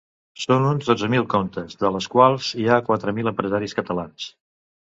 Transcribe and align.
Són 0.45 0.63
uns 0.69 0.87
dotze 0.91 1.09
mil 1.15 1.27
comptes 1.33 1.77
de 1.83 1.93
les 1.97 2.07
quals 2.15 2.49
hi 2.63 2.67
ha 2.77 2.81
quatre 2.89 3.15
mil 3.19 3.33
empresaris 3.33 3.81
catalans. 3.83 4.31